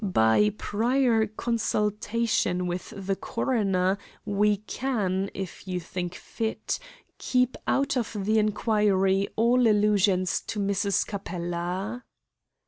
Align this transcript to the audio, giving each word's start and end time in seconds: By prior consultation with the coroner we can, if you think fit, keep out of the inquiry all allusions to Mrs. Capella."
By 0.03 0.49
prior 0.57 1.27
consultation 1.27 2.65
with 2.65 2.89
the 2.97 3.15
coroner 3.15 3.99
we 4.25 4.57
can, 4.57 5.29
if 5.35 5.67
you 5.67 5.79
think 5.79 6.15
fit, 6.15 6.79
keep 7.19 7.55
out 7.67 7.95
of 7.95 8.17
the 8.21 8.39
inquiry 8.39 9.27
all 9.35 9.67
allusions 9.67 10.41
to 10.47 10.59
Mrs. 10.59 11.05
Capella." 11.05 12.03